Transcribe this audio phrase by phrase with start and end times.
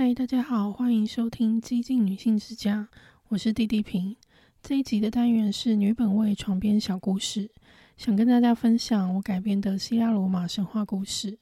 [0.00, 2.88] 嗨，大家好，欢迎收听《激进女性之家》，
[3.30, 4.14] 我是弟弟平。
[4.62, 7.50] 这一集的单元是女本位床边小故事，
[7.96, 11.36] 想跟大家分享我改编的希腊罗马神话故事。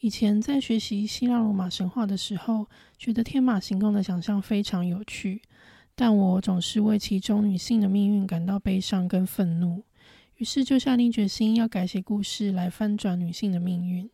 [0.00, 2.66] 以前在学习希腊罗马神话的时候，
[2.98, 5.40] 觉得天马行空的想象非常有趣，
[5.94, 9.82] 但我总是为其中女性的命运感到悲伤跟愤怒，
[10.36, 14.10] 于是就下定决心要改写故事来翻转女性的命运。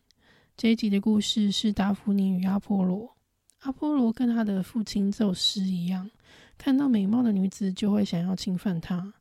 [0.55, 3.17] 这一集的故事是达芙妮与阿波罗。
[3.63, 6.11] 阿波罗跟他的父亲宙斯一样，
[6.57, 9.13] 看到美貌的女子就会想要侵犯她，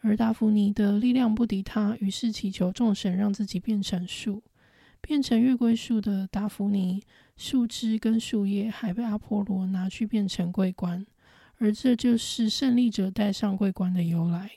[0.00, 4.44] 而达芙妮的力量不敌他，于是祈求众神让自己变成树，
[5.00, 7.02] 变成月桂树的达芙妮，
[7.36, 11.04] 树枝跟树叶还被阿波罗拿去变成桂冠，
[11.58, 14.52] 而这就是胜利者戴上桂冠的由来。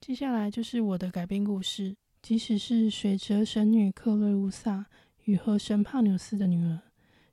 [0.00, 4.86] 接下来就是我的改编故事，即使是水哲神女克瑞乌萨
[5.24, 6.82] 与河神帕纽斯的女儿。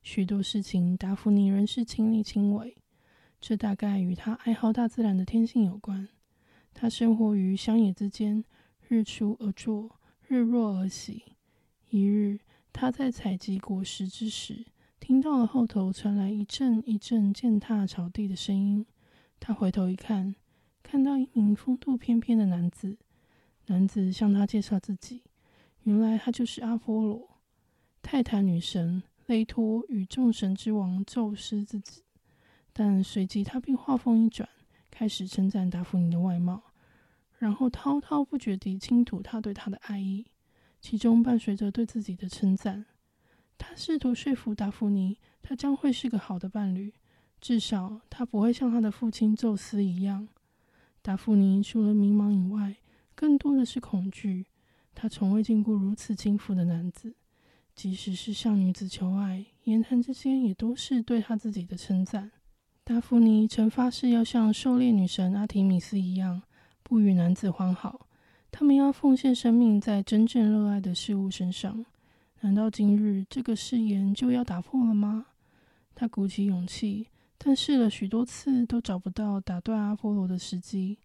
[0.05, 2.77] 许多事情，达芙妮仍是亲力亲为。
[3.41, 6.07] 这大概与她爱好大自然的天性有关。
[6.75, 8.45] 她生活于乡野之间，
[8.87, 11.23] 日出而作，日落而息。
[11.89, 12.39] 一日，
[12.71, 14.67] 她在采集果实之时，
[14.99, 18.85] 听到了后头传来一阵一阵践踏草地的声音。
[19.39, 20.35] 她回头一看，
[20.83, 22.99] 看到一名风度翩翩的男子。
[23.65, 25.23] 男子向她介绍自己，
[25.81, 27.39] 原来他就是阿波罗，
[28.03, 29.01] 泰坦女神。
[29.27, 32.03] 雷托与众神之王宙斯之子，
[32.71, 34.47] 但随即他便话锋一转，
[34.91, 36.61] 开始称赞达芙妮的外貌，
[37.39, 40.27] 然后滔滔不绝地倾吐他对她的爱意，
[40.79, 42.85] 其中伴随着对自己的称赞。
[43.57, 46.93] 他试图说服达芙妮，他将会是个好的伴侣，
[47.41, 50.27] 至少他不会像他的父亲宙斯一样。
[51.01, 52.75] 达芙妮除了迷茫以外，
[53.15, 54.45] 更多的是恐惧。
[54.93, 57.15] 他从未见过如此轻浮的男子。
[57.75, 62.31] 即使是向女子求爱，言谈之间也都是对她自己的称赞。
[62.85, 66.43] 达芙妮曾发誓要像狩猎女神阿提米斯一样，
[66.83, 68.07] 不与男子欢好。
[68.49, 71.85] 他们要奉献生命在真正热爱的事物身上。
[72.39, 75.25] 难道今日这个誓言就要打破了吗？
[75.93, 80.99] 他鼓起勇气，但试了许多次都找不到打断阿波罗的时机。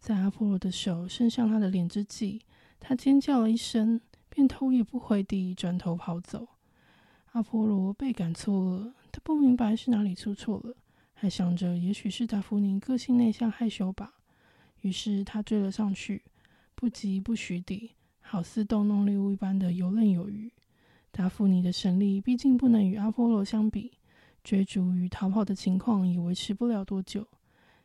[0.00, 2.40] 在阿波罗的手伸向他的脸之际，
[2.80, 4.00] 他尖叫了一声。
[4.34, 6.48] 便头也不回地转头跑走。
[7.30, 10.74] 阿波罗倍感错愕，他不明白是哪里出错了，
[11.12, 14.14] 还想着也许是达芙妮个性内向害羞吧。
[14.80, 16.22] 于是他追了上去，
[16.74, 20.52] 不疾不徐地，好似逗弄猎物一般的游刃有余。
[21.12, 23.92] 达芙妮的神力毕竟不能与阿波罗相比，
[24.42, 27.28] 追逐与逃跑的情况也维持不了多久。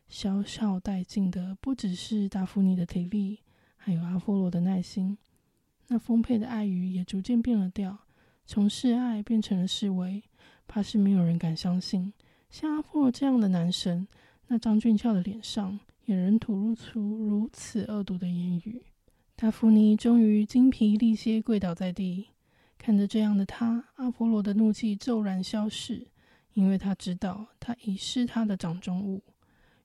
[0.08, 3.38] 消耗殆尽的不只是达芙妮的体力，
[3.76, 5.16] 还有阿波罗的耐心。
[5.92, 7.98] 那丰沛的爱语也逐渐变了调，
[8.46, 10.22] 从示爱变成了示威，
[10.68, 12.12] 怕是没有人敢相信，
[12.48, 14.06] 像阿波罗这样的男神，
[14.46, 18.84] 那张俊俏的脸上也仍吐露出如此恶毒的言语。
[19.34, 22.28] 达芙妮终于精疲力竭跪倒在地，
[22.78, 26.06] 看着这样的他，阿波罗的怒气骤然消逝，
[26.52, 29.24] 因为他知道他已是他的掌中物。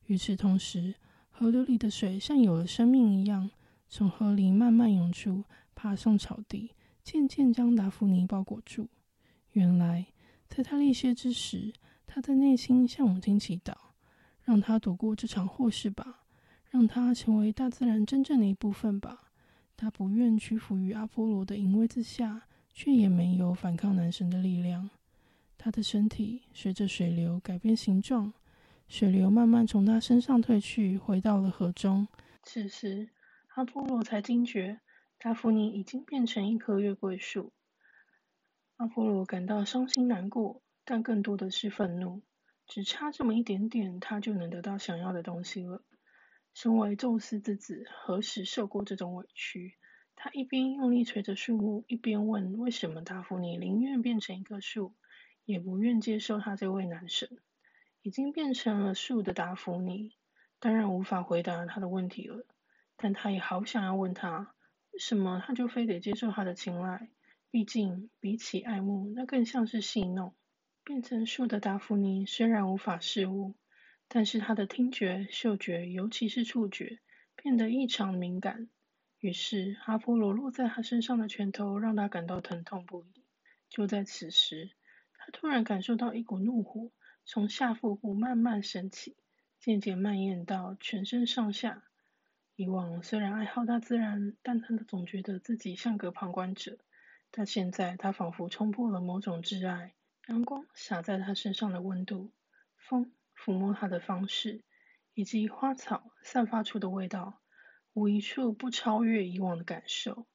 [0.05, 0.93] 与此同时，
[1.31, 3.49] 河流里的水像有了生命一样，
[3.89, 5.43] 从河里慢慢涌出。
[5.85, 6.71] 爬上草地，
[7.03, 8.87] 渐渐将达芙妮包裹住。
[9.51, 10.07] 原来，
[10.49, 11.71] 在他力竭之时，
[12.07, 13.75] 他在内心向母亲祈祷，
[14.41, 16.23] 让他躲过这场祸事吧，
[16.71, 19.29] 让他成为大自然真正的一部分吧。
[19.77, 24.89] 他不愿屈服于阿波罗的淫威之下，却也没有反抗男神的力量。
[25.59, 28.33] 他的身体随着水流改变形状，
[28.87, 32.07] 水流慢慢从他身上退去，回到了河中。
[32.41, 33.07] 此时，
[33.53, 34.79] 阿波罗才惊觉。
[35.25, 37.51] 达芙妮已经变成一棵月桂树，
[38.75, 42.21] 阿波罗感到伤心难过，但更多的是愤怒。
[42.67, 45.81] 只差这么一点点，他就能得到想要的东西了。
[46.53, 49.73] 身为宙斯之子，何时受过这种委屈？
[50.15, 54.93] 他一边用力捶着树木，一边问：为什么达芙妮宁愿变成一棵树，
[55.43, 57.27] 也不愿接受他这位男神？
[58.03, 60.15] 已经变成了树的达芙妮，
[60.59, 62.45] 当然无法回答他的问题了。
[62.95, 64.53] 但他也好想要问他。
[64.95, 67.09] 为什么他就非得接受他的青睐？
[67.51, 70.33] 毕竟比起爱慕，那更像是戏弄。
[70.85, 73.55] 变成树的达芙妮虽然无法视物，
[74.07, 76.99] 但是他的听觉、嗅觉，尤其是触觉，
[77.35, 78.69] 变得异常敏感。
[79.19, 83.25] 于是阿波罗落在他身上的拳头让他感到疼痛不已。
[83.67, 84.71] 就在此时，
[85.17, 86.89] 他突然感受到一股怒火
[87.25, 89.17] 从下腹部慢慢升起，
[89.59, 91.83] 渐渐蔓延到全身上下。
[92.57, 96.77] 以往虽然爱好大自然，但他总觉得自己像个旁观者。
[97.31, 99.93] 但现在他仿佛冲破了某种挚爱，
[100.27, 102.31] 阳光洒在他身上的温度，
[102.77, 104.63] 风抚摸他的方式，
[105.13, 107.41] 以及花草散发出的味道，
[107.91, 110.25] 无一处不超越以往的感受。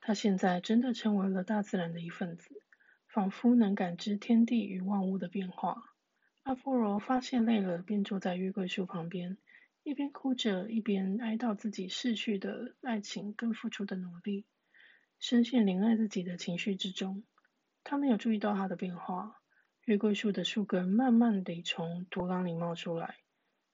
[0.00, 2.62] 他现在真的成为了大自然的一份子，
[3.06, 5.82] 仿佛能感知天地与万物的变化。
[6.44, 9.36] 阿波罗发现累了，便坐在月桂树旁边，
[9.86, 14.44] 一边哭着，一边哀悼自己逝去的爱情跟付出的努力，
[15.20, 17.22] 深陷怜爱自己的情绪之中。
[17.84, 19.40] 他没有注意到他的变化，
[19.84, 23.18] 月桂树的树根慢慢地从土壤里冒出来，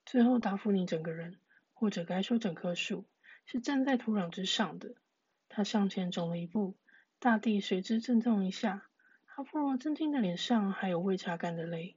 [0.05, 1.39] 最后达芙妮整个人，
[1.73, 3.05] 或者该说整棵树，
[3.47, 4.93] 是站在土壤之上的。
[5.49, 6.75] 他向前走了一步，
[7.17, 8.83] 大地随之震动一下。
[9.33, 11.95] 阿波罗震惊的脸上还有未擦干的泪。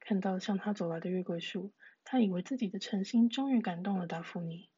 [0.00, 1.70] 看到向他走来的月桂树，
[2.10, 4.70] 他以为自己的诚心终于感动了达芙妮，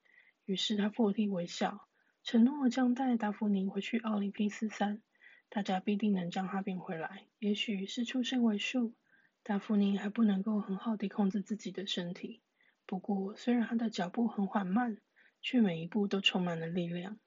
[0.46, 1.86] 于是他破涕为笑，
[2.24, 5.00] 承诺将带达芙妮回去奥林匹斯山，
[5.48, 7.28] 大家必定能将他变回来。
[7.38, 8.96] 也许是出身为树，
[9.44, 12.42] 达芙妮还不能够很好地控制自己的身体。
[12.84, 14.98] 不过，虽然他的脚步很缓慢，
[15.40, 17.20] 却每一步都充满了力量。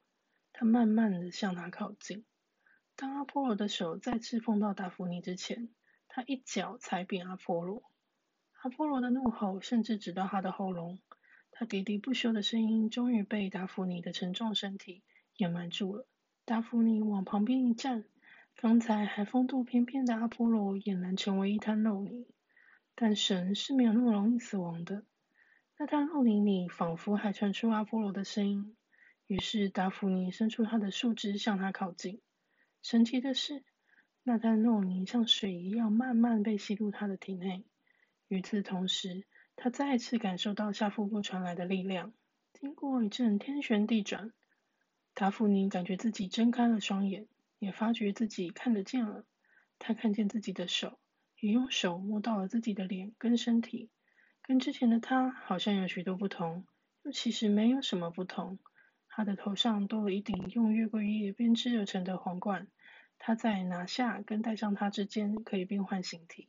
[0.52, 2.26] 他慢慢地向他靠近。
[2.98, 5.70] 当阿波罗的手再次碰到达芙妮之前，
[6.10, 7.93] 他一脚踩扁阿波罗。
[8.63, 10.98] 阿波罗的怒吼甚至直到他的喉咙，
[11.51, 15.04] 他喋喋不休的声音终于被达芙妮的沉重身体
[15.36, 16.07] 掩埋住了。
[16.45, 18.06] 达芙妮往旁边一站，
[18.56, 22.25] 刚才还风度翩翩的阿波罗俨然成为一滩肉泥。
[22.95, 25.04] 但神是没有那么容易死亡的。
[25.77, 28.77] 那滩肉泥里仿佛还传出阿波罗的声音。
[29.27, 32.21] 于是达芙妮伸出她的树枝向他靠近。
[32.81, 33.66] 神奇的是，
[34.24, 37.66] 那滩肉泥像水一样慢慢被吸入他的体内。
[38.33, 39.25] 与此同时，
[39.56, 42.13] 他再次感受到下腹部传来的力量。
[42.51, 44.31] 经过一阵天旋地转，
[45.13, 47.27] 达芙妮感觉自己睁开了双眼，
[47.59, 49.24] 也发觉自己看得见了。
[49.77, 50.97] 他看见自己的手，
[51.39, 53.91] 也用手摸到了自己的脸跟身体，
[54.41, 56.65] 跟之前的他好像有许多不同，
[57.03, 58.57] 又其实没有什么不同。
[59.09, 62.65] 他的头上多了一顶用月桂叶编织而成的皇冠，
[63.19, 66.47] 他在拿下跟戴上它之间可以变换形体。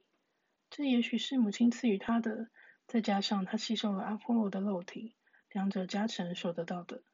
[0.76, 2.48] 这也许是母亲赐予他的，
[2.88, 5.14] 再加上他吸收了阿波罗的肉体，
[5.52, 7.04] 两者加成所得到的。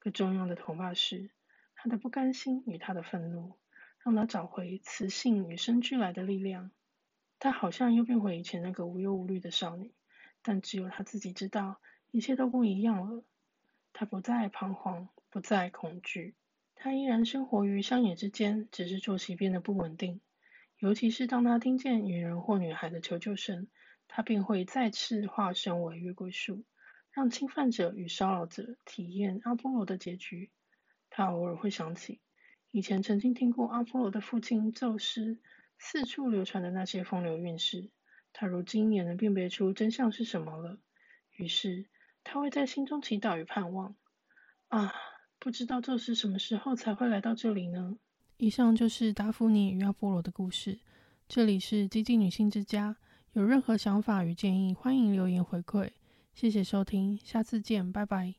[0.00, 1.30] 更重要的头发是，
[1.76, 3.56] 他的不甘心与他的愤怒，
[4.02, 6.72] 让他找回雌性与生俱来的力量。
[7.38, 9.94] 他好像又变回以前那个无忧无虑的少女，
[10.42, 11.80] 但只有他自己知道，
[12.10, 13.22] 一切都不一样了。
[13.92, 16.34] 他不再彷徨，不再恐惧，
[16.74, 20.20] 他依然生活于乡野之间，只是作息变得不稳定。
[20.78, 23.66] 尤其是当他听见女人或女孩的求救声，
[24.06, 26.64] 他便会再次化身为月桂树，
[27.10, 30.52] 让侵犯者与骚扰者体验阿波罗的结局。
[31.10, 32.20] 他偶尔会想起
[32.70, 35.40] 以前曾经听过阿波罗的父亲宙斯
[35.78, 37.90] 四处流传的那些风流韵事，
[38.32, 40.78] 他如今也能辨别出真相是什么了。
[41.34, 41.86] 于是
[42.22, 43.96] 他会在心中祈祷与盼望：
[44.68, 44.92] 啊，
[45.40, 47.98] 不知道宙斯什么时候才会来到这里呢？
[48.38, 50.78] 以上就是达芙妮与阿波罗的故事。
[51.28, 52.96] 这里是激进女性之家，
[53.32, 55.90] 有任何想法与建议，欢迎留言回馈。
[56.34, 58.34] 谢谢收听，下次见，拜拜。